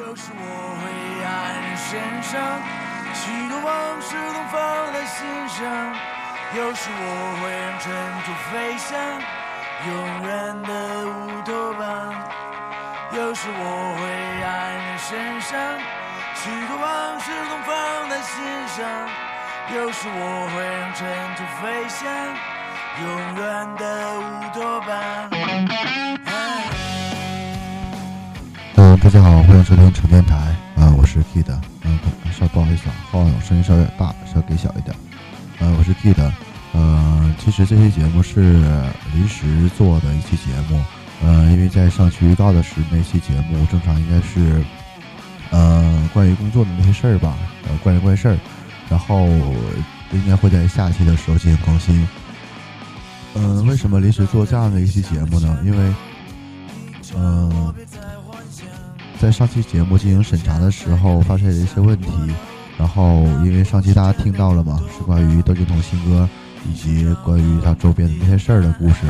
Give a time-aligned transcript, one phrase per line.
[0.00, 0.40] 有时我
[0.80, 0.82] 会
[1.20, 1.28] 黯
[1.60, 2.40] 然神伤，
[3.12, 5.60] 许多往事都放在心上。
[6.56, 7.92] 有时我会让尘
[8.24, 8.96] 土飞翔，
[9.86, 9.88] 永
[10.26, 10.72] 远的
[11.06, 11.84] 乌托邦。
[13.12, 13.60] 有时我
[14.00, 14.02] 会
[14.40, 15.52] 黯然神伤，
[16.34, 18.78] 许多往事都放在心上。
[19.74, 21.04] 有时我会让尘
[21.36, 22.08] 土飞翔，
[23.02, 23.06] 永
[23.36, 23.84] 远的
[24.18, 24.22] 乌
[24.54, 24.88] 托邦。
[29.02, 30.36] 大家好，欢迎收听沉电台。
[30.76, 31.50] 啊、我是 Kid。
[31.84, 31.98] 嗯，
[32.38, 34.94] 稍不好意思啊，话筒声音稍微有点大，稍微给小一点。
[35.58, 36.30] 呃，我是 Kid。
[36.74, 38.60] 呃，其实这期节目是
[39.14, 40.78] 临时做的一期节目。
[41.22, 44.62] 呃，因为在上期预告的是那期节目，正常应该是
[45.48, 47.34] 呃关于工作的那些事儿吧，
[47.68, 48.38] 呃关于怪事儿，
[48.90, 49.26] 然后
[50.12, 52.06] 应该会在下期的时候进行更新。
[53.34, 55.58] 嗯、为什么临时做这样的一期节目呢？
[55.64, 55.94] 因为
[57.16, 57.50] 嗯、
[59.18, 62.08] 在上期节目进行审查的时候发现了一些问题，
[62.78, 66.28] 然后因为上期大家听到了嘛，是关于窦靖童新歌
[66.68, 69.06] 以及关于他周边的那些事儿的故事，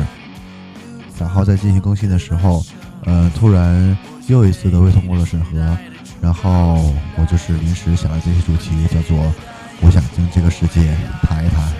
[1.17, 2.61] 然后在进行更新的时候，
[3.05, 5.77] 呃，突然又一次的未通过了审核，
[6.21, 9.17] 然后我就是临时想了这期主题，叫做
[9.81, 11.73] “我想跟这个世界谈一谈”。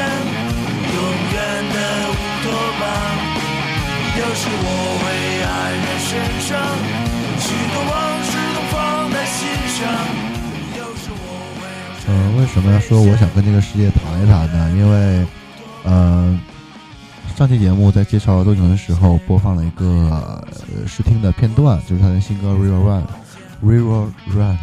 [0.00, 0.98] 永
[1.32, 1.36] 远
[1.70, 1.76] 的
[2.10, 2.50] 乌托
[2.80, 2.82] 邦。
[4.16, 4.68] 有时我
[5.00, 5.04] 会
[5.42, 6.08] 黯然神
[6.40, 6.50] 伤，
[7.38, 8.74] 许多往事都放
[9.10, 9.38] 在心
[9.74, 9.78] 上。
[10.78, 11.22] 有时我
[11.58, 11.62] 会
[12.08, 14.70] 嗯，为什么要说我想跟这个世界谈一谈呢？
[14.76, 15.26] 因为，
[15.84, 16.38] 呃，
[17.36, 20.46] 上期节目在介绍窦靖童的时候播放了一个
[20.86, 23.04] 试听的片段，就是他的新歌《River Run》
[23.64, 24.58] ，River Run。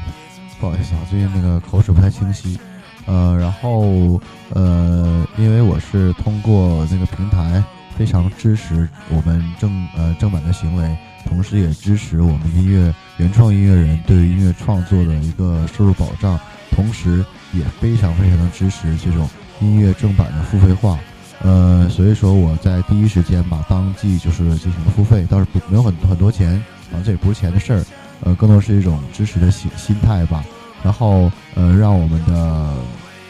[0.59, 2.59] 不好意思啊，最近那个口齿不太清晰。
[3.05, 7.63] 呃，然后呃，因为我是通过那个平台
[7.97, 16.39] 非常支持我们正呃正版的行为，同时也支持我们音乐原创音乐人对于音乐创作的一个收入保障。
[16.73, 20.97] 同时也非常非常的支持这种音乐正版的付费化，
[21.41, 26.53] 呃，所以说我在第一时间吧，当即就是进行了付费，倒是不没有很很多钱
[26.93, 27.83] 啊，这也不是钱的事儿，
[28.21, 30.45] 呃，更多是一种支持的心心态吧。
[30.83, 32.73] 然后呃，让我们的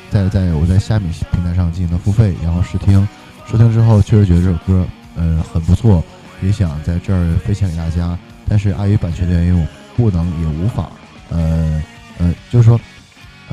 [0.09, 3.07] 在在我在虾米平台上进行了付费，然后试听，
[3.45, 4.85] 收听之后确实觉得这首歌
[5.15, 6.03] 呃很不错，
[6.41, 8.17] 也想在这儿分享给大家，
[8.47, 10.89] 但是碍于版权的原因，我不能也无法，
[11.29, 11.81] 呃
[12.17, 12.79] 呃，就是说。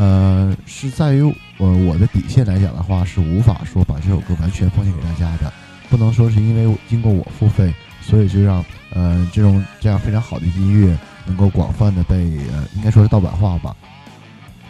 [0.00, 1.22] 呃，是在于
[1.56, 5.52] 呃我的底线来讲的话，是无法说把这首歌完全奉献给大家的，
[5.90, 8.64] 不能说是因为经过我付费，所以就让
[8.94, 10.96] 呃这种这样非常好的音乐
[11.28, 12.16] 能够广泛的被
[12.52, 13.76] 呃应该说是盗版化吧。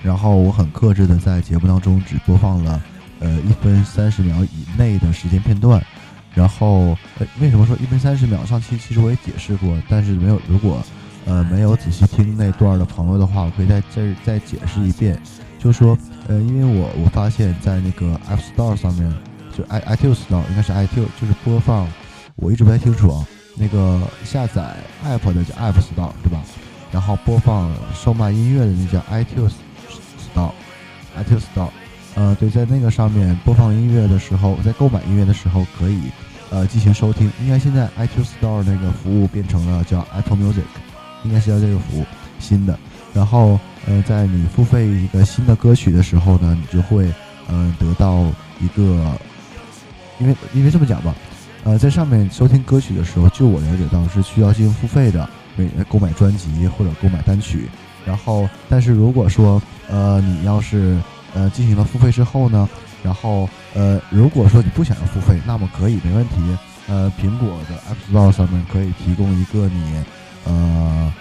[0.03, 2.83] 然后我很克制的在节目当中只播放了
[3.21, 5.83] 呃一分三十秒以内的时间片段。
[6.35, 8.45] 然后呃为什么说一分三十秒？
[8.45, 10.83] 上期其实我也解释过，但是没有如果。
[11.27, 15.21] 呃，没有仔细听那段的朋友的话，我可以在这儿再解释一遍，
[15.59, 19.15] 就说，呃，因为我我发现，在那个 App Store 上面，
[19.55, 21.87] 就 i iTunes Store 应该是 iTunes，就是播放，
[22.37, 23.27] 我一直不太清楚啊，
[23.59, 26.43] 那个下载 App 的叫 App Store 对吧？
[26.93, 29.53] 然后播放售卖音乐的那叫 iTunes
[30.35, 31.71] Store，iTunes Store，
[32.15, 36.01] 呃，对，在那个上面播放音乐的时候，在购买音乐的时候可以，
[36.51, 37.31] 呃，进行收听。
[37.43, 40.63] 应该现在 iTunes Store 那个服务变成了叫 Apple Music。
[41.25, 42.07] 应该是叫这个服务
[42.39, 42.79] 新的，
[43.13, 47.13] 然后呃，在你付费一个新的歌曲的时候呢，你就会
[47.49, 48.25] 呃得到
[48.61, 49.19] 一个，
[50.21, 51.13] 因为因为这么讲吧，
[51.65, 57.69] 呃，在上面收听歌曲的时候，就我了解到是需要进行付费的，每购买专辑或者购买单曲，
[58.07, 60.99] 然后但是如果说呃你要是
[61.35, 62.69] 呃进行了付费之后呢，
[63.03, 66.37] 然后呃如果说你不想要付费，那么可以没问题，
[66.87, 70.03] 呃苹果的 App Store 上面可以提供一个你。
[70.47, 71.13] 呃，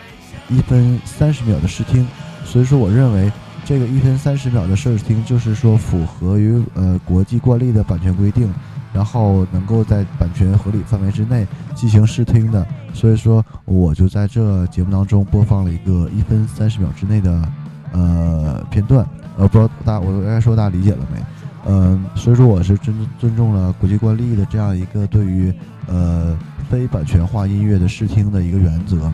[0.48, 2.08] 一分三十秒的试听，
[2.46, 3.30] 所以说我认为
[3.66, 8.54] 这个一分三十秒的试听就是说符合于呃国际惯例的版权规定，
[8.98, 11.46] 然后能够在版权合理范围之内
[11.76, 12.66] 进行试听的，
[12.96, 17.50] 所以说我就在这节目当中播放了一个一分三十秒之内的
[17.92, 19.08] 呃片段，
[19.38, 21.22] 呃，不知道大家我应该说大家理解了没？
[21.68, 25.54] 嗯、所以说我是尊尊重了国际惯例的这样一个对于
[25.86, 26.36] 呃。
[26.70, 29.10] 非版权化音乐的试听的一个原则，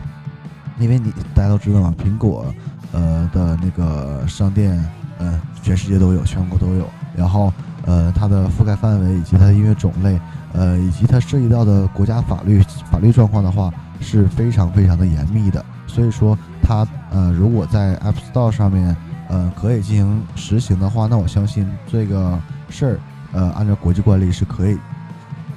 [0.80, 2.52] 因为你大家都知道嘛，苹果
[2.90, 4.84] 呃的那个商店，
[5.18, 6.84] 呃全世界都有，全国都有，
[7.16, 7.52] 然后
[7.86, 10.20] 呃它的覆盖范围以及它的音乐种类，
[10.52, 18.96] 呃以及它涉及到的国家法律法律状况的话是非常非常的严密的，所以说它呃如果在 App Store 上面
[19.28, 22.38] 呃可以进行实行的话，那我相信这个
[22.68, 23.00] 事儿
[23.32, 24.78] 呃按照国际惯例是可以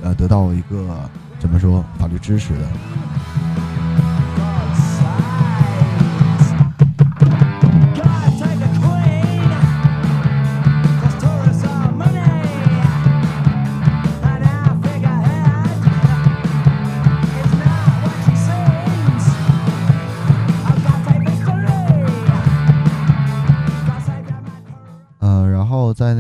[0.02, 1.10] 呃得到一个
[1.40, 2.68] 怎么说法律支持的。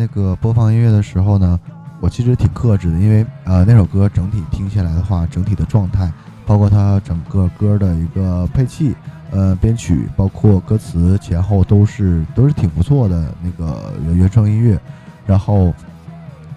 [0.07, 1.59] 那个播放音乐的时候呢，
[1.99, 6.09] 我其实挺克制的，因为呃那首歌整体听下来的话，整体的状态，
[6.45, 8.95] 包括它整个歌的一个配器、
[9.31, 14.79] 呃编曲，包括歌词前后都是都是挺不错的那个原原创音乐。
[15.25, 15.73] 然后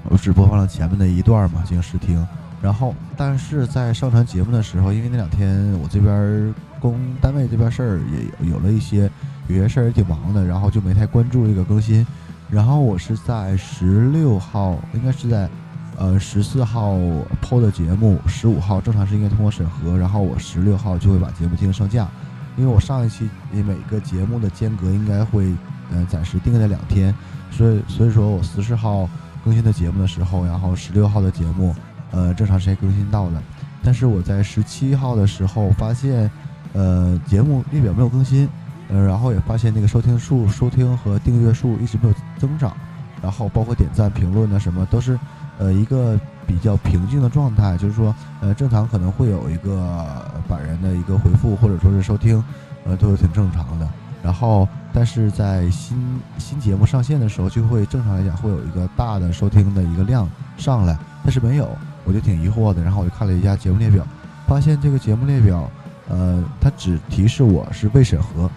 [0.09, 2.25] 我只播放了前面的一段嘛进行试听。
[2.63, 9.11] 然后但是在上传节目的时候，因为那两天我这边工单位这边事儿也有了一些
[9.49, 12.07] 有些事儿也挺忙的，然后就没太关注这个更新。
[12.51, 15.49] 然后我是在十六号，应该是在，
[15.97, 16.99] 呃十四号
[17.41, 22.09] 播的节目，十五号正常是应该通过审核，然后我十六号就会把节目进行上架，
[22.57, 25.55] 因为我上一期每个节目的间隔应该会，
[25.93, 27.15] 呃暂时定在两天，
[27.53, 29.09] 所以所以说我十四号
[29.45, 31.73] 更新的节目的时候，然后十六号的节目，
[32.11, 33.41] 呃正常时间更新到了，
[33.83, 36.29] 但是我在十七号的时候发现，
[36.73, 38.49] 呃节目列表没有更新。
[38.93, 42.77] 呃，然后也发现那个收听数、收听和订阅数一直没有增长，
[43.23, 45.19] 然后包括点赞、评论呢什么都是，
[45.59, 47.77] 呃，一个比较平静的状态。
[47.77, 52.43] 就是说，呃，正常可能会有一个百人的一个回复或者说是收听，
[52.85, 53.89] 呃，都是挺正常的。
[54.23, 60.29] 然后，但是在新新节目上线的时候，就会正常来讲会有一个大的收听的一个量
[60.59, 61.69] 上来，但是没有，
[62.05, 62.83] 我就挺疑惑的。
[62.83, 64.05] 然后我就看了一下节目列表，
[64.47, 65.71] 发现这个节目列表，
[66.09, 68.51] 呃，它只提示我是未审核。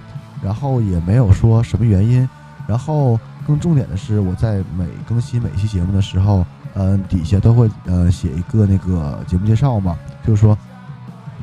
[0.43, 2.27] 然后也没有说什么原因，
[2.67, 10.57] 然后更重点的是，我在每更新每期节目的时候，嗯，底下都会呃写一个那个节目介绍嘛，就是说，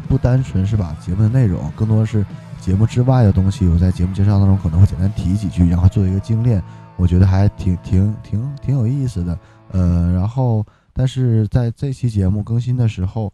[0.08, 2.24] 不单纯是把节目的内容，更多的是
[2.60, 6.62] 节目之外的东西，我在节目介绍当中可能会简单提几句，然后做一个精炼，
[6.96, 9.38] 我觉得还挺挺挺挺有意思的，
[9.72, 13.32] 呃，然后但是在这期节目更新的时候，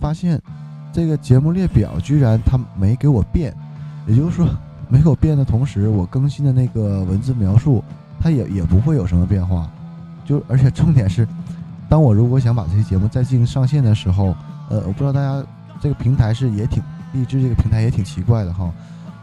[0.00, 0.40] 发现
[0.92, 3.54] 这个节目列表居然它没给我变，
[4.06, 4.48] 也就是说。
[4.92, 7.82] 没有变的同时，我更新的那个文字描述，
[8.20, 9.66] 它也也不会有什么变化。
[10.22, 11.26] 就而且重点是，
[11.88, 14.36] 当我如果想把这些节目再进行上线的时候，
[14.68, 15.42] 呃，我不知道大家
[15.80, 16.82] 这个平台是也挺
[17.14, 18.70] 荔枝这个平台也挺奇怪的哈。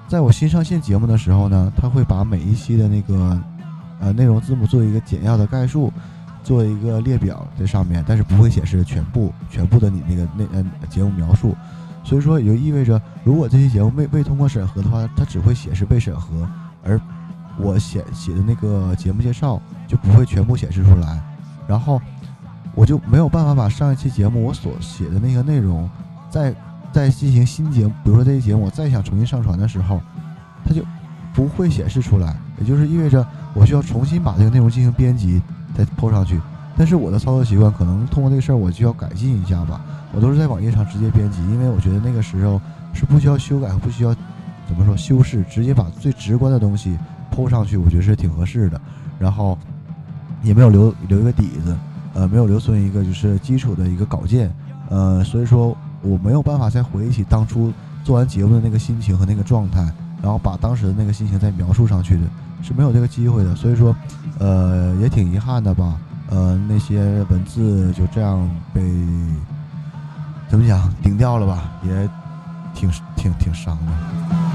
[0.08, 3.40] 在我新上线节目的时候呢，它会把每一期的那个
[4.00, 5.94] 呃内容字幕做一个简要的概述，
[6.44, 11.56] 做一个列表在上面，但是不会显示全部全部的你那个那呃节目描述。
[12.10, 16.50] 所以说，也就意味着，如果这期节目未未通过审核的话，它只会显示被审核，
[16.84, 17.00] 而
[17.60, 21.22] 我写写的那个节目介绍就不会全部显示出来，
[21.68, 22.02] 然后
[22.74, 25.88] 我就没有办法把上一期节目我所写的那个内容，
[26.32, 26.52] 再
[26.92, 30.02] 再进行新节目，比如说这期节目我再想重新上传的时候，
[30.66, 30.84] 它就
[31.32, 33.24] 不会显示出来，也就是意味着
[33.54, 35.40] 我需要重新把这个内容进行编辑
[35.78, 36.42] 再抛上去。
[36.80, 39.82] 但是我的操作习惯可能通过这个事儿，我就要改进一下吧。
[40.14, 42.60] 我都是在网页上直接编辑，因为我觉得那个时候
[42.94, 44.16] 是不需要修改和不需要
[44.66, 46.98] 怎么说修饰，直接把最直观的东西
[47.30, 48.80] 铺上去，我觉得是挺合适的。
[49.20, 49.58] 然后
[50.42, 51.76] 也没有留留一个底子，
[52.14, 54.50] 呃，没有留存一个就是基础的一个稿件，
[54.90, 57.74] 呃，所以说我没有办法再回忆起当初
[58.06, 59.82] 做完节目的那个心情和那个状态，
[60.24, 62.22] 然后把当时的那个心情再描述上去的，
[62.62, 63.54] 是没有这个机会的。
[63.54, 63.94] 所以说，
[64.40, 66.00] 呃，也挺遗憾的吧。
[66.30, 68.82] 呃，那些文字就这样被
[70.48, 72.10] 怎么讲顶掉了吧，也
[72.74, 74.49] 挺挺挺伤的。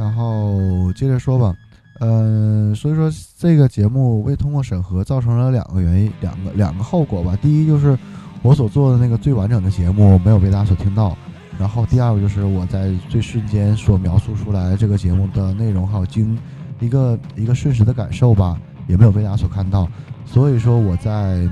[0.00, 1.54] 然后接着说吧，
[2.00, 7.36] 嗯、所以说这个节目未通过审核，造成了两个原因，两个两个后果吧。
[7.42, 7.98] 第一就是
[8.40, 11.14] 我所做的那个最完整的节目没有被大家所听到，
[11.58, 16.38] 然后第二个就是我在最瞬间所描述出来这个节目的内容还有经
[16.78, 19.86] 一个一个瞬时的感受吧，也没有被大家所看到。
[20.24, 21.46] 所以说我在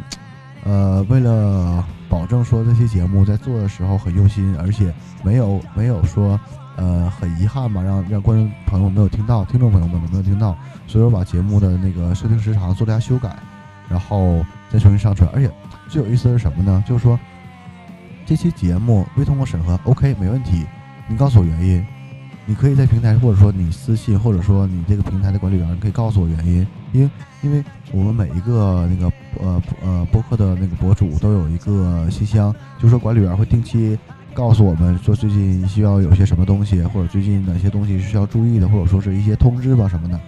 [0.64, 4.90] 呃为了保证说这期节目在做的时候很用心，而且
[5.22, 6.40] 没有没有说。
[6.78, 10.56] 呃，很遗憾吧，让让观众朋友没有听到，听众朋友们没有听到，
[10.86, 13.36] 所以我把节目的那个收听时长做了一下修改，
[13.88, 15.28] 然后再重新上传。
[15.34, 15.50] 而且
[15.88, 16.82] 最有意思的是什么呢？
[16.86, 17.18] 就是说
[18.24, 20.64] 这期节目未通过审核，OK，没问题。
[21.08, 21.84] 你告诉我原因，
[22.46, 27.10] 你可以在平台，或者说你私信，或者说你这个平台的管理员可以告诉我原因，因为
[27.42, 33.98] 因为我们每一个那个呃呃播客的那个博主都有一个信箱，就是说管理员会定期
[34.38, 40.20] 告诉我们说最近需要有些什么东西，或者最近哪些东西是需要注意的，或者说是一些通知吧什么的，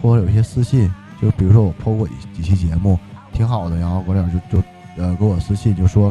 [0.00, 0.90] 或者有一些私信，
[1.20, 2.98] 就比如说我 PO 过几期节目
[3.34, 4.64] 挺好的，然后管理员就就
[4.96, 6.10] 呃给我私信就说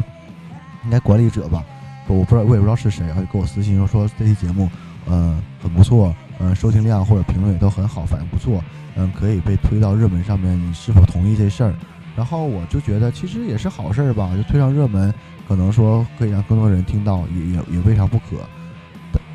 [0.84, 1.64] 应该管理者吧，
[2.06, 4.70] 我不知道我也不知道是谁，然后就给我私信说说这期节目。
[5.06, 8.62] 嗯，很不错，嗯，收听量或者评论也都很好，反应不错，
[8.94, 10.56] 嗯，可以被推到热门上面。
[10.56, 11.74] 你是否同意这事儿？
[12.14, 15.12] 然后我就觉得其实也是好事儿吧，就推上热门，
[15.50, 18.36] 可能说可以让更多人听到，也也也未尝不可。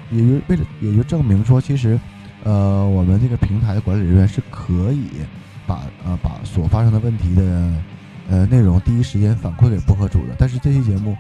[0.10, 2.00] 也就为了也就证明说，其实，
[2.46, 5.10] 呃，我们这个平台管理人员是可以
[5.68, 7.74] 把呃把所发生的问题的
[8.30, 10.36] 呃内容第一时间反馈给播客主的。
[10.40, 11.18] 但是这期节目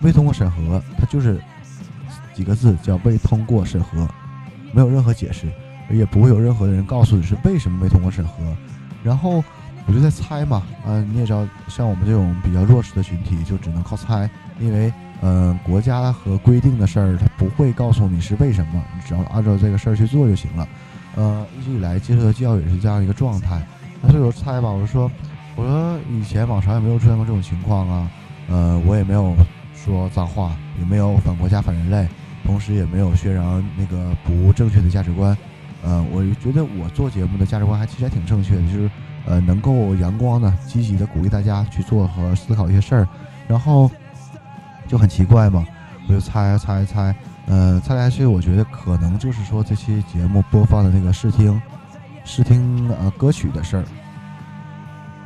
[0.00, 1.40] 未通过审核，它就是。
[2.32, 4.08] 几个字叫未通过审核，
[4.72, 5.46] 没有任何解释，
[5.90, 8.32] 也不会有任何的人告诉你是为什么未通过审核。
[9.02, 9.44] 然后
[9.90, 14.30] 我就在猜嘛，嗯，你也知道，像我们这种比较弱势的群体，就只能靠猜，
[14.60, 20.68] 因为嗯，国家和规定的事儿，他不会告诉你是为什么，你只要按照这个事儿去做就行了。
[21.16, 23.60] 呃，一直以来接受的教育也是这样一个状态。
[24.00, 25.10] 那所以我猜吧，我说，
[25.56, 28.10] 我说以前往常也没有出现过这种情况啊，
[28.48, 29.34] 呃，我也没有
[29.74, 32.06] 说脏话，也没有反国家反人类。
[32.44, 35.36] 同时也没有宣扬那个不正确的价值观，
[35.82, 38.90] 呃，我觉得我做节目的价值观还其实还挺正确的，就是
[39.26, 43.08] 呃能够阳光的、积极的鼓励大家去做和思考一些事儿，
[43.48, 43.90] 然后
[44.86, 45.64] 就很奇怪嘛，
[46.08, 47.14] 我就猜猜猜，
[47.46, 51.60] 呃，猜来猜去，我觉得可能就是说这期节目播放的那个试听
[52.24, 53.84] 试听呃歌曲的事儿，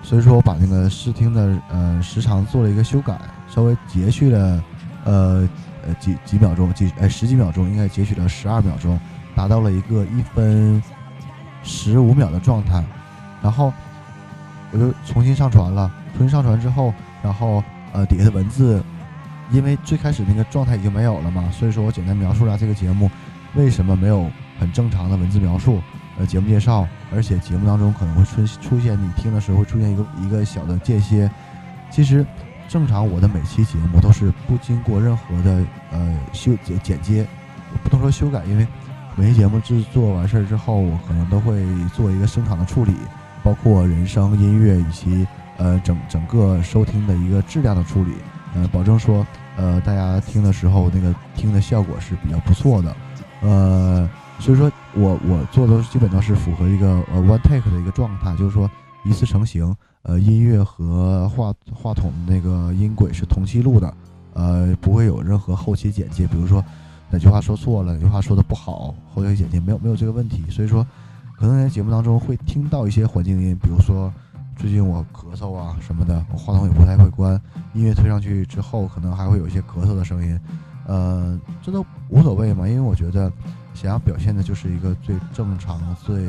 [0.03, 4.65] 所以说我把那个试听的呃时长做了一个修改，稍微截去了
[5.05, 5.49] 呃。
[5.87, 8.99] 呃，几几秒钟，几哎十几秒钟，应该截取了十二秒钟，
[9.35, 10.83] 达到了一个一分
[11.63, 12.83] 十五秒的状态，
[13.45, 13.73] 然后
[14.73, 15.89] 我就重新上传了。
[16.17, 18.83] 重新上传之后，然后呃底下的文字，
[19.53, 23.11] 因为最开始那个状态已经没有了嘛，所以说我简单描述一下这个节目
[23.55, 25.81] 为什么没有很正常的文字描述，
[26.19, 31.31] 呃节目介绍，而且节目当中可能会出出现你听的时候会出现一个一个小的间歇，
[31.91, 32.27] 其实。
[32.67, 37.25] 正常，我的每期节目都是不经过任何的呃修剪剪接，
[37.85, 38.67] 不能说修改，因为
[39.17, 41.63] 每期节目制作完事儿之后，我可能都会
[41.95, 42.95] 做一个声场的处理，
[43.45, 45.25] 包括人声、音乐以及
[45.59, 48.11] 呃整整个收听的一个质量的处理，
[48.55, 49.25] 呃，保证说
[49.57, 52.97] 呃大家听的时候那个听的效果是比较不错的，
[53.43, 54.09] 呃，
[54.41, 58.69] 所以说我我做的基本都是符合一个呃 one take 的一个状态，就是说
[59.05, 59.73] 一次成型。
[60.07, 63.95] 呃，音乐和话话筒那个音轨是同期录的，
[64.35, 66.27] 呃，不会有任何后期剪接。
[66.27, 66.63] 比如说
[67.09, 70.45] 哪句话说错了，哪句话说的不好，后期剪接没有没有这个问题。
[70.51, 70.87] 所以说，
[71.37, 74.12] 可能在节目当中会听到一些环境音，比如说
[74.57, 77.41] 最近我咳嗽啊什么的，我话筒也不太会关，
[77.75, 80.41] 音乐推上去之后，可能还会有一些咳嗽的声音。
[80.87, 83.31] 呃，这都无所谓嘛，因为我觉得
[83.75, 86.29] 想要表现的就是一个最正常、最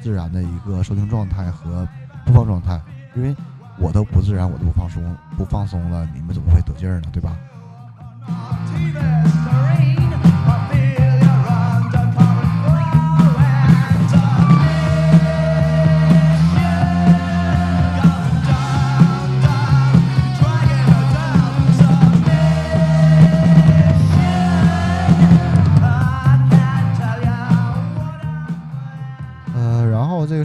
[0.00, 1.88] 自然的一个收听状态和
[2.26, 2.80] 播放状态。
[3.14, 3.34] 因为
[3.78, 5.02] 我都不自然，我都不放松，
[5.36, 7.08] 不放松了，你们怎么会得劲儿呢？
[7.12, 7.36] 对吧？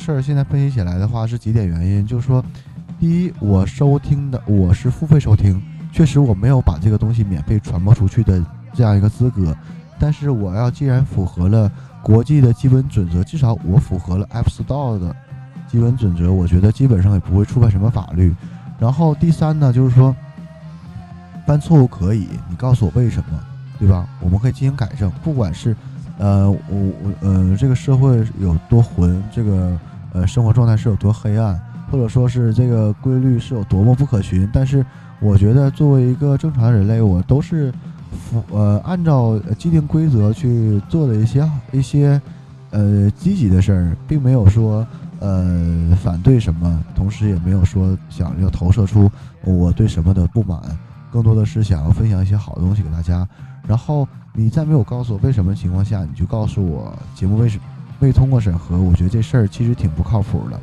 [0.07, 2.41] 事儿现在分析起来的话是几点原因，就是说，
[2.97, 5.61] 第一，我收听的我是付费收听，
[5.91, 8.41] 确实我没有把这个东西免费传播出去的
[8.73, 9.53] 这样一个资格，
[9.99, 11.69] 但是我要既然符合了
[12.01, 15.13] 国际的基本准则，至少我符合了 App Store 的
[15.69, 18.33] 基本准则，我觉得基本上也不会触犯什么法律。
[18.79, 20.15] 然后第三呢，就是说，
[21.45, 23.37] 犯错误可以，你告诉我为什么，
[23.77, 24.07] 对吧？
[24.21, 25.75] 我们可以进行改正，不管是。
[26.19, 29.79] 呃，我我呃，这个社会有多混，这个
[30.17, 31.59] 呃生活状态是有多黑暗，
[31.91, 34.49] 或者说是这个规律是有多么不可循。
[34.51, 34.83] 但是，
[35.19, 37.71] 我觉得作为一个正常人类，我都是
[38.11, 42.19] 符呃按照既定规则去做的一些一些
[42.71, 44.85] 呃积极的事儿，并没有说
[45.19, 49.09] 呃反对什么，同时也没有说想要投射出
[49.43, 50.59] 我对什么的不满，
[51.11, 53.27] 更多的是想要分享一些好东西给大家。
[53.67, 57.63] 然后你在没有告诉我为什么情况下，你就告诉我节目为什么
[57.99, 58.77] 未通过审核？
[58.77, 60.59] 我觉得这事儿其实挺不靠谱的。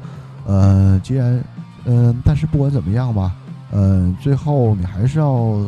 [0.47, 1.43] 呃，既然，
[1.85, 3.33] 嗯，但是不管怎么样吧，
[3.73, 5.61] 嗯，最后你还是要，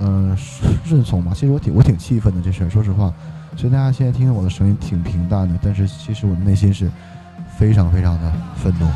[0.00, 0.36] 嗯，
[0.84, 1.32] 顺从嘛。
[1.34, 3.12] 其实我挺我挺气愤的这事儿，说实话，
[3.56, 6.90] 所以大家现在听我的声音挺平淡的，但是其实我的内心是
[7.56, 8.86] 非常非常的愤怒。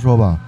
[0.00, 0.38] 说吧，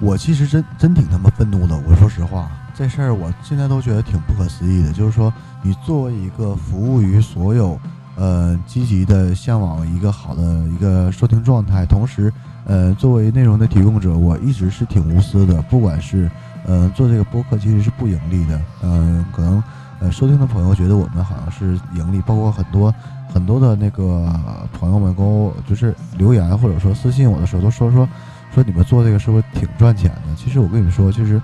[0.00, 1.76] 我其实真真挺他妈愤怒的。
[1.76, 4.92] 我说实话，这事儿我现在都觉得挺不可思议的。
[4.92, 7.78] 就是说，你作为一个服务于所有，
[8.16, 12.32] 呃，积极的向往一个好的一个收听状态，同时，
[12.64, 15.60] 呃，作为内容的提供者，我一直是挺无私的。
[15.62, 16.30] 不管是，
[16.64, 18.60] 呃，做这个播客其实是不盈利的。
[18.82, 19.62] 嗯，可能，
[19.98, 22.94] 呃，收听的朋友觉得我们好像是盈利，包括很多。
[23.32, 24.28] 很多的那个
[24.72, 28.08] 朋友们跟我就是留言或者说私信我的时候，都说说
[28.54, 30.34] 说你们做这个是不是挺赚钱的？
[30.36, 31.40] 其实我跟你们说，就是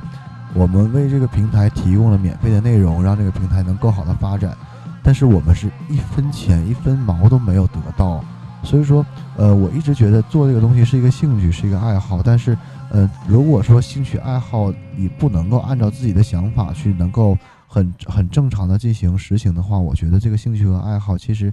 [0.55, 4.57] 我们为这个平台提供了免费的内容，让这个平台能更好的发展，
[5.03, 8.25] 但是我们是一分钱一分毛都没有得到。
[8.63, 9.05] 所以说，
[9.37, 12.21] 呃，我一直觉得做这个东西是一个兴趣，是一个爱好。
[12.23, 12.57] 但是，
[12.91, 21.53] 呃，如果说兴趣爱好你不能够按照自己的想法去能够很很正常的进行实行的话，我觉得这个兴趣和爱好其实。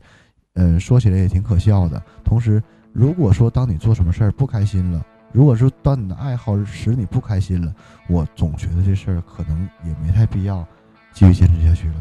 [0.56, 2.00] 呃，说起来也挺可笑的。
[2.24, 2.62] 同时，
[2.92, 7.74] 如果说当你做什么事儿不开心了，如果说当你的爱好使你不开心了，
[8.08, 10.64] 我总觉得这事儿可能也没太必要
[11.12, 11.96] 继续坚持下去了。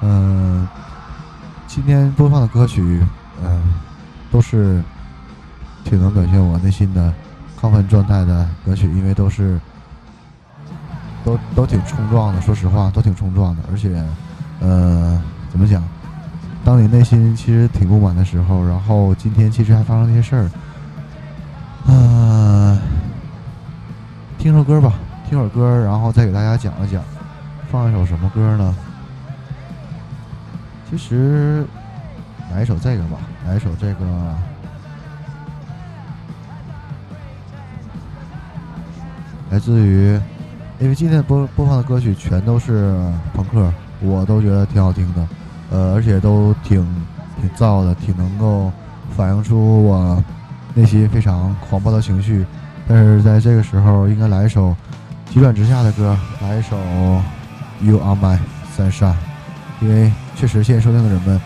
[0.00, 0.66] 嗯，
[1.66, 3.04] 今天播放的歌曲，
[4.36, 4.82] 都是
[5.82, 7.10] 挺能表现我内心的
[7.58, 9.58] 亢奋状态的歌曲，因为都是
[11.24, 12.40] 都都挺冲撞的。
[12.42, 13.62] 说实话，都挺冲撞的。
[13.72, 14.04] 而且，
[14.60, 15.18] 呃，
[15.50, 15.82] 怎么讲？
[16.66, 20.50] 当你内心其实挺不满的时候，然后今天其实还发生那些事儿，
[21.86, 22.78] 嗯，
[24.36, 24.92] 听首歌吧，
[25.30, 27.02] 听会儿歌，然后再给大家讲一讲。
[27.72, 28.74] 放一首什么歌呢？
[30.90, 31.66] 其实，
[32.52, 34.34] 来一首这个吧，来一首这个，
[39.50, 40.18] 来自于，
[40.78, 42.96] 因为今天播播放的歌曲全都是
[43.34, 45.28] 朋克，我都觉得挺好听的，
[45.70, 46.82] 呃，而且都挺
[47.40, 48.72] 挺燥的，挺能够
[49.14, 50.24] 反映出我
[50.72, 52.46] 内心非常狂暴的情绪。
[52.88, 54.74] 但是在这个时候，应该来一首
[55.26, 56.76] 急转直下的歌，来一首
[57.80, 58.38] 《You Are My
[58.74, 59.12] Sunshine》，
[59.80, 60.10] 因为。
[60.38, 61.40] 确实，现在收听的人们，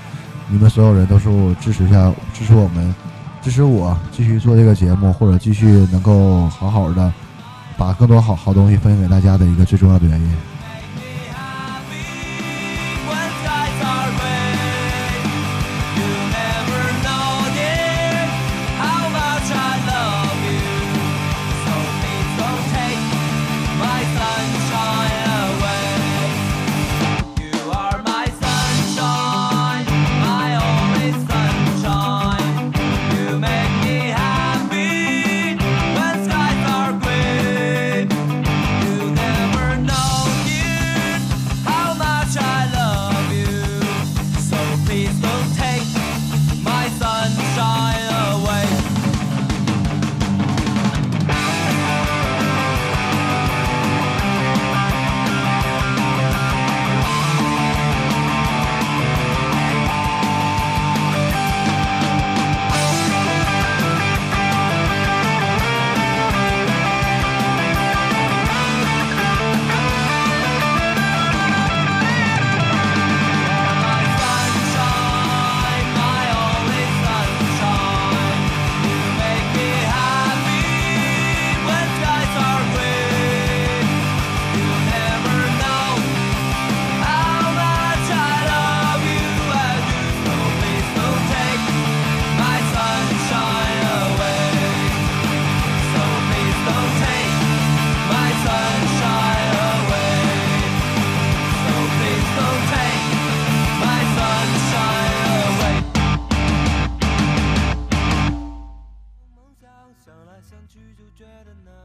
[0.51, 2.95] 你们所有人都是我支持下支持我们，
[3.41, 7.13] 支持我继续做这个节目，或者继续能够好好的
[7.77, 10.50] 把更多好好东西分享给大家的一个最重要的原因。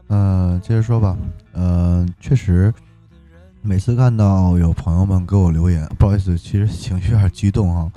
[0.08, 1.16] 嗯接着说吧。
[1.52, 2.72] 嗯，确实，
[3.62, 7.90] 每次看到有朋友们给我留言，不好意思，其实情绪有点激动啊。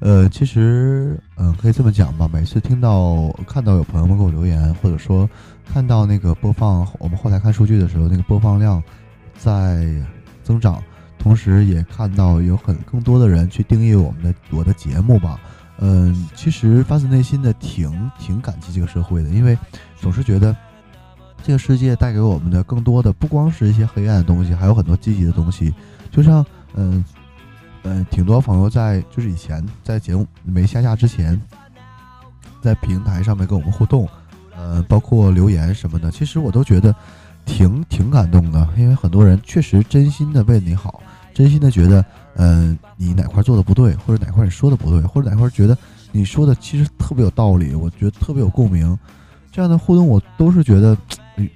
[0.00, 2.28] 呃，其实，嗯，可以这么讲吧。
[2.32, 5.28] 每次听到看到有朋友们给我留言，或者说
[5.72, 8.80] 看到那个播放，我们后台看数据的时候，那个播放量
[9.36, 9.84] 在
[10.44, 10.80] 增长，
[11.18, 15.40] 同时也看到有很更多的人去定义我们的我的节目吧。
[15.80, 19.58] 嗯，其实发自内心的挺挺感激这个社会的，因为
[20.00, 20.54] 总是觉得
[21.42, 25.72] 这个世界带给我们的更多的不光是一些黑暗的东西，还有很多积极的东西，
[26.10, 27.04] 就像嗯。
[27.84, 31.40] 嗯，挺多朋友在就是以前在节目没下架之前，
[32.60, 34.06] 在平台上面跟我们互动，
[34.54, 36.94] 呃，包括留言什么的，其实我都觉得
[37.46, 41.00] 挺挺感动的，因为很多人确实真心的为你好，
[41.32, 45.78] 真心的觉得，嗯，你哪块做的不对，或者哪块你说的不对，或者哪块觉得
[46.10, 48.98] 你说的其实特别有道理，我觉得特别有共鸣，
[49.52, 50.98] 这样的互动我都是觉得，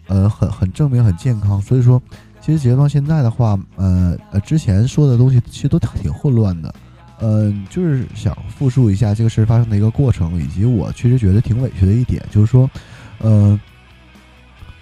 [0.06, 2.00] 呃，很很正面，很健康，所以说。
[2.44, 6.74] 其实截止到现在的话，呃呃，之前说的东西其实都挺混乱的，
[7.20, 12.68] 嗯，就是想复述一下这个事儿发生的一个过程，以及我确实觉得挺委屈的一点，就是说，
[13.18, 13.56] 呃，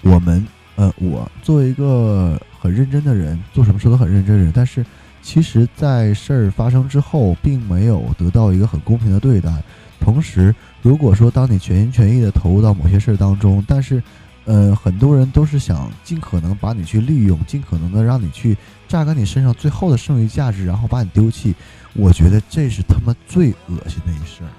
[0.01, 0.43] 我们，
[0.77, 4.83] 呃，我作为一个很认真的人，做什么事都很认真的人，但是
[5.21, 9.53] 其实，在事儿发生之后，并没有得到一个很公平的对待。
[10.01, 14.03] 同时，如果说当你全心全意的投入到某些事儿当中，但是
[14.47, 18.57] 呃，很多人都是想尽可能把你去利用，尽可能的让你去
[18.89, 21.55] 榨干你身上最后的剩余价值，然后把你丢弃。
[21.95, 24.51] 我觉得这是他妈最恶心的一事儿。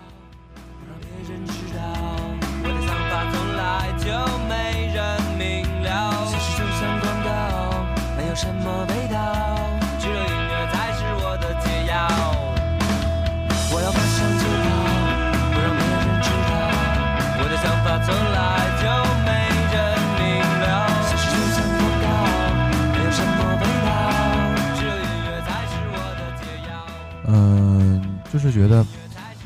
[28.41, 28.86] 是觉得，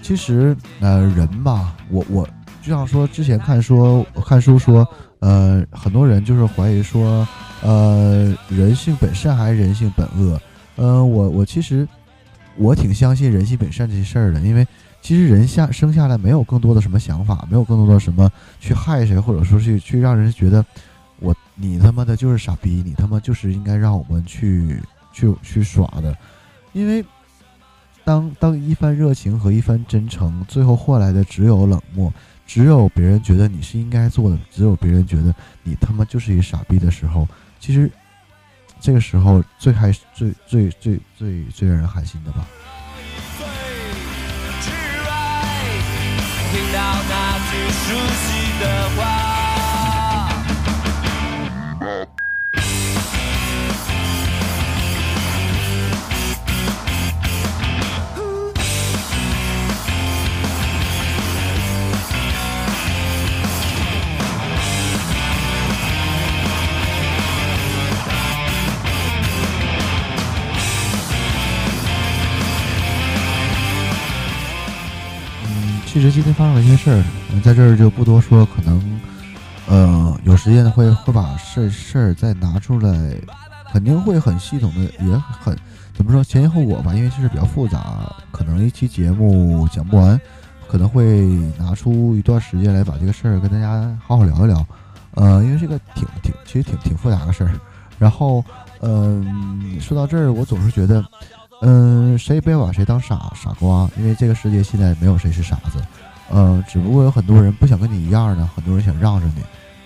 [0.02, 2.26] 其实呃人吧，我我
[2.62, 4.88] 就像说之前看说看书说，
[5.20, 7.28] 呃很多人就是怀疑说，
[7.62, 10.42] 呃人性本善还是人性本恶？
[10.78, 11.88] 呃我我其实
[12.56, 14.66] 我挺相信人性本善这些事儿的，因为
[15.02, 20.66] 其实人下生下来没有更多的什么想法，没有更多的什么去害谁，或者说去去让人觉得
[21.20, 24.80] 我你他妈的就是傻逼，你他妈就是应该让我们去
[25.14, 26.16] 去去耍的，
[26.74, 27.06] 因为。
[28.06, 32.14] 当当一番热情和一番真诚，最后换来的只有冷漠，
[32.46, 37.28] 只有别人觉得你是应该做的，只有别人觉得你他妈就是一傻逼的时候，
[37.60, 37.92] 其实
[38.80, 42.46] 这个时候最开始最最最最最让人寒心的吧。
[46.52, 49.25] 听到那句熟悉的话。
[75.96, 77.02] 其实今天发生了一些事儿，
[77.42, 78.46] 在这儿就不多说。
[78.48, 79.00] 可能，
[79.66, 83.16] 呃，有时间会会把事事儿再拿出来，
[83.72, 85.58] 肯定会很系统的，也很
[85.94, 86.94] 怎么说前因后果吧。
[86.94, 90.20] 因为这事比较复杂，可能一期节目讲不完，
[90.68, 91.22] 可能会
[91.58, 94.68] 拿出一段时间来把这个事儿跟大家好好聊一聊。
[95.14, 97.52] 呃，因为这个挺挺其实挺挺复杂的事儿。
[97.98, 98.44] 然后，
[98.82, 101.02] 嗯，说到这儿，我总是觉得。
[101.62, 105.84] 嗯，谁也不要把谁当傻傻瓜，因为这个世界现在没有谁是傻子，
[106.30, 109.42] 呃，只不过有很多人不想跟你一样的，很多人想让着你，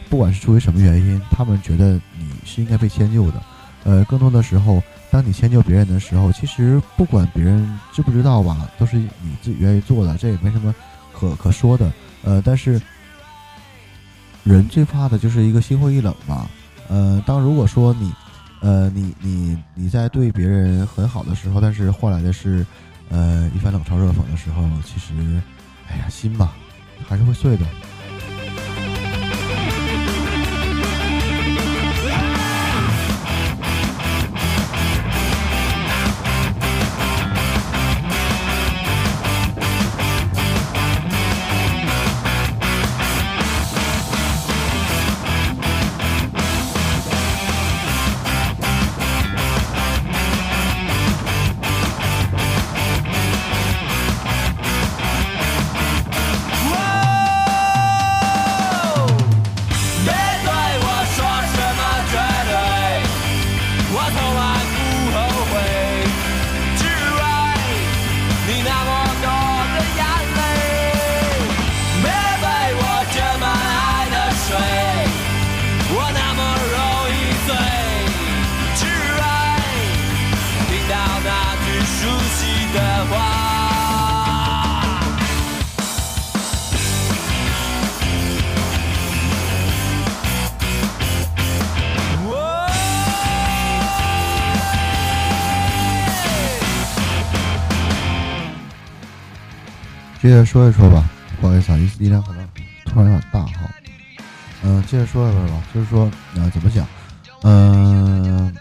[0.09, 3.41] 不管是出于什么原因，他们觉得你是应该被迁就的，
[3.83, 10.73] 呃，更多的时候，当你迁就别人的时候，其实不管别人知不知道吧，都是你自己愿意做的，这也没什么
[11.13, 11.91] 可可说的，
[12.23, 12.81] 呃，但是
[14.43, 16.49] 人最怕的就是一个心灰意冷吧，
[16.89, 18.11] 呃，当如果说你。
[18.61, 22.65] 呃，你你你在对别人很好的时候，但是换来的是，
[23.09, 25.13] 呃，一番冷嘲热讽的时候，其实，
[25.87, 26.53] 哎呀，心吧，
[27.07, 27.65] 还是会碎的。
[100.21, 102.45] 接着说一说吧，不好意思啊，音音量可能
[102.85, 103.69] 突然有点大哈。
[104.63, 106.85] 嗯，接着说一说吧，就是说，呃，怎么讲？
[107.43, 108.53] 嗯，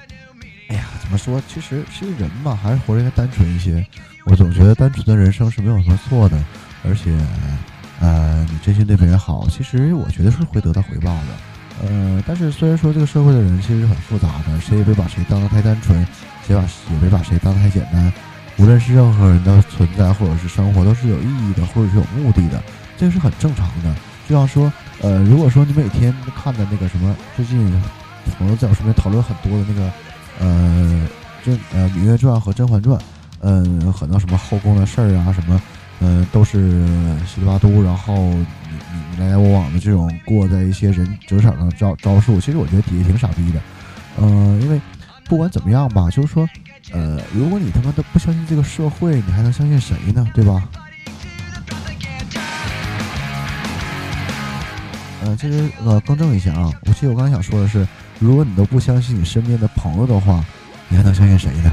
[0.69, 1.43] 哎呀，怎么说？
[1.49, 3.85] 其实，其实人嘛，还是活着应该单纯一些。
[4.27, 6.39] 我总觉得单纯的人生是没有什么错的，
[6.85, 7.11] 而且，
[7.99, 11.89] 呃，你真心对别人好，其实我觉得是会得到回报的。
[11.89, 16.07] 呃，但是虽然说这个社会的人其实是很复杂的，谁也别把谁当得太单纯，
[16.47, 18.13] 谁把也别把谁当得太简单。
[18.59, 22.61] 无论是任何人的存在或者是生活，都是有意义的，或者是有目的的，
[22.97, 23.95] 这个是很正常的。
[24.29, 27.73] 就像说，呃，如果说你每天看的那个什么，最近
[28.37, 29.93] 朋友在我身边讨论很多的那个，
[30.41, 31.09] 呃，
[31.45, 32.99] 甄呃《芈月传》和《甄嬛传》，
[33.41, 35.63] 嗯，很多什么后宫的事儿啊，什么，
[36.01, 36.85] 嗯，都是
[37.27, 38.47] 稀里巴都，然后你
[38.93, 43.61] 你你来来往往的这种过在一些人职场上的招招数，其实我觉得底下挺傻逼的，
[44.21, 44.81] 嗯，因为
[45.27, 46.47] 不管怎么样吧，就是说。
[46.93, 50.27] 呃，如果你他妈都不相信这个社会，你还能相信谁呢？
[50.35, 50.63] 对吧？
[55.23, 57.87] 呃，其实呃，更正一下啊，我记得我刚才想说的是，
[58.19, 60.43] 如果你都不相信你身边的朋友的话，
[60.89, 61.71] 你还能相信谁呢？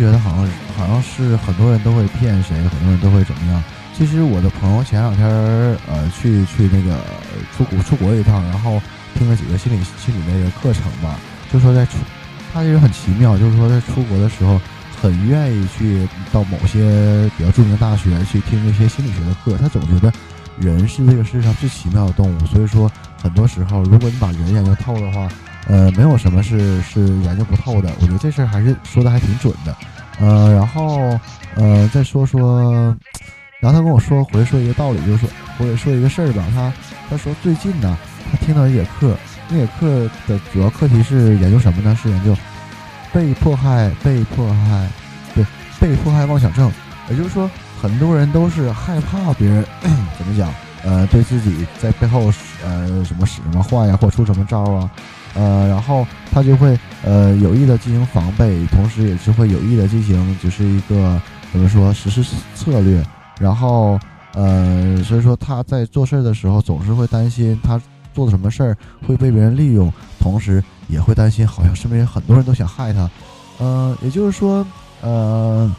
[0.00, 3.62] 觉得好像好像是很多人都会骗谁，很多人都会怎么样？
[3.94, 7.04] 其实我的朋友前两天呃去去那个
[7.54, 8.80] 出国出国一趟，然后
[9.14, 11.18] 听了几个心理心理类的课程吧，
[11.52, 11.98] 就说在出
[12.50, 14.58] 他其实很奇妙，就是说在出国的时候
[15.02, 19.58] 很愿意去到某些比较著名的大学去听那些心理学的课。
[19.58, 20.10] 他总觉得
[20.58, 22.90] 人是这个世界上最奇妙的动物，所以说
[23.22, 25.28] 很多时候如果你把人研究透的话。
[25.70, 29.76] 呃，没有什么是是研究不透的，我觉得这事儿还是说的还挺准的。
[30.18, 31.16] 呃，然后
[31.54, 32.96] 呃再说说，
[33.60, 36.44] 然后他跟我说回说一个道理，就是说回来说一个事儿吧。
[36.52, 36.72] 他
[37.08, 37.96] 他说最近呢，
[38.32, 39.16] 他听到一节课，
[39.48, 41.96] 那节课的主要课题是研究什么呢？
[42.02, 42.36] 是研究
[43.12, 44.88] 被迫害、被迫害，
[45.36, 45.44] 对，
[45.78, 46.68] 被迫害妄想症。
[47.08, 47.48] 也就是说，
[47.80, 49.64] 很多人都是害怕别人
[50.18, 50.52] 怎么讲，
[50.82, 52.32] 呃，对自己在背后
[52.64, 54.90] 呃什么使什么坏呀，或出什么招啊。
[55.34, 61.20] 呃，然后他就会呃有意的进行防备，同时也是会有意的进行，就是一个
[61.52, 63.04] 怎么说实施策略。
[63.38, 63.98] 然后
[64.34, 67.80] 呃，所以说他在做事的时候总是会担心他
[68.12, 73.08] 做的什么事儿会被别人利用，同时也会担心好像身边很多人都想害他。
[73.58, 74.66] 呃，也就是说，
[75.00, 75.70] 呃，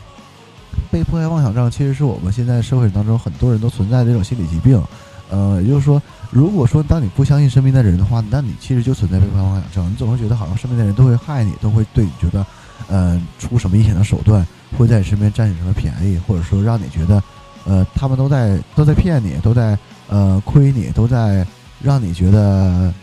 [0.90, 4.82] 被迫害妄想症其实是我们现在社会当中很多人都存在的一种心理疾病。
[5.30, 6.02] 呃，也就是说。
[6.32, 9.92] 如果说当你不相信身边的人的话，那你其实就存在被害妄想症。
[9.92, 12.46] 你总是觉得好像身边的人都会害你，都会对你觉得，
[12.88, 17.22] 呃，出什么阴险的手段，会在你身边占你什么便宜，或者说让你觉得，
[17.66, 21.46] 呃，他们都在都在骗你，都在呃亏你，都在
[21.82, 22.94] 让你觉得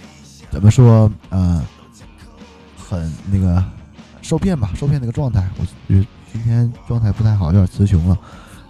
[0.50, 1.62] 怎么说，呃，
[2.78, 3.62] 很那个
[4.22, 5.46] 受骗吧，受骗那个状态。
[5.58, 8.18] 我觉得今天状态不太好，有点词穷了。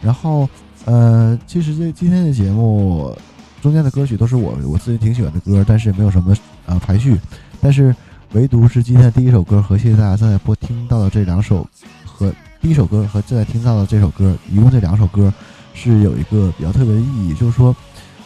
[0.01, 0.49] 然后，
[0.85, 3.17] 呃，其实这今天的节目。
[3.61, 6.35] 中间的歌曲都是我我自己挺喜欢的歌，但是没有什么
[6.67, 7.19] 呃排序，
[7.61, 7.95] 但是
[8.33, 11.67] 唯独是今天的第一首歌和现在大家正在播听到的这两首，
[12.05, 15.33] 和第一首歌和正在听到的这首歌，一共这两首歌
[15.75, 17.75] 是有一个比较特别的意义，就是说，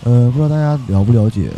[0.05, 1.51] 呃，不知道大家了不了解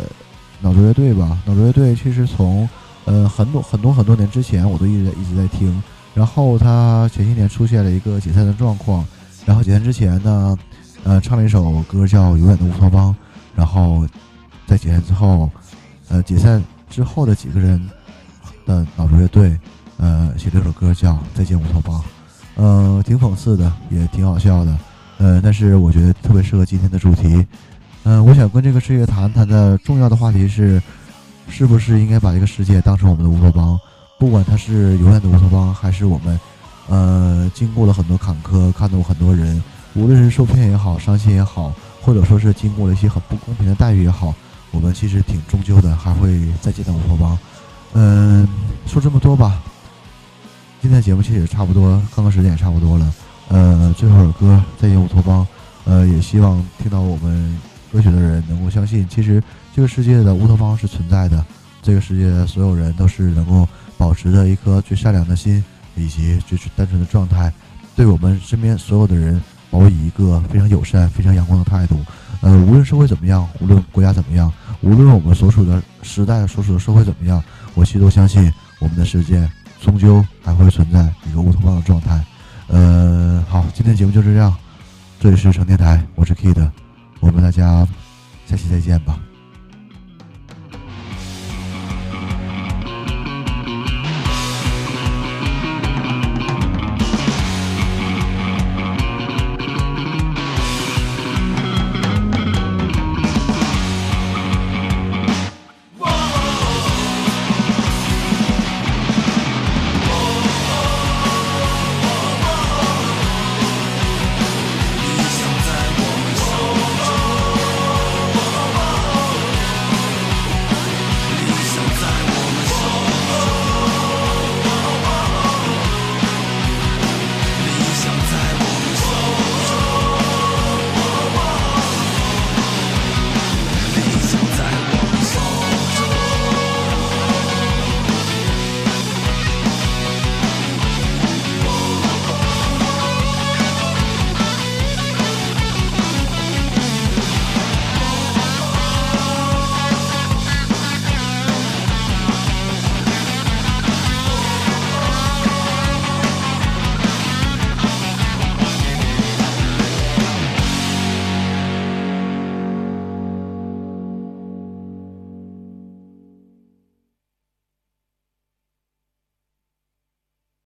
[0.61, 1.37] 脑浊乐队吧？
[1.45, 2.67] 脑浊乐队其实从
[3.05, 5.81] 呃很多很多很多年之前我都一直在一直在听，
[6.13, 9.05] 然后他前些年出现了一个解散的状况，
[9.45, 10.57] 然后解散之前呢，
[11.03, 13.13] 呃，唱了一首歌叫《永远的乌托邦》。
[13.55, 14.05] 然后，
[14.67, 15.49] 在解散之后，
[16.09, 17.81] 呃，解散之后的几个人
[18.65, 19.57] 的脑浊乐队，
[19.97, 21.99] 呃，写了首歌叫《再见乌托邦》，
[22.55, 24.77] 呃，挺讽刺的，也挺好笑的，
[25.17, 27.45] 呃，但是我觉得特别适合今天的主题。
[28.03, 30.81] 嗯，我想跟这个世界谈谈的重要的话题是，
[31.49, 33.79] 是不是应该把这个世界当成我们的乌托邦？
[34.19, 36.39] 不管它是永远的乌托邦，还是我们，
[36.87, 39.61] 呃，经过了很多坎坷，看到过很多人，
[39.95, 41.73] 无论是受骗也好，伤心也好。
[42.05, 44.31] 或者说是经过了一些很不公平的待遇也好，
[44.69, 47.35] 我们其实挺终究的，还会再见到乌托邦。
[47.93, 48.47] 嗯，
[48.85, 49.59] 说这么多吧，
[50.79, 53.13] 今天的节目其实也差不多，刚刚时间也差不多了。
[53.47, 55.43] 呃，最后首歌《再见乌托邦》，
[55.85, 57.59] 呃，也希望听到我们
[57.91, 59.41] 歌曲的人能够相信，其实
[59.75, 61.43] 这个世界的乌托邦是存在的，
[61.81, 65.63] 这个世界的所有人都是能够保持着一颗最善良的心，
[65.95, 67.51] 以及最单纯的状态，
[67.95, 69.41] 对我们身边所有的人。
[69.77, 71.97] 我以一个非常友善、非常阳光的态度。
[72.41, 79.49] 呃，无论社会怎么样，无论国家怎么样，无论我们所处的时代、所处的社会怎么样，我其实都相信我们的世界
[79.81, 82.23] 终究还会存在一个乌托邦的状态。
[82.67, 84.53] 呃，好，今天节目就是这样，
[85.19, 86.69] 这里是成电台，我是 Kid，
[87.19, 87.87] 我们大家
[88.45, 89.24] 下期再见吧。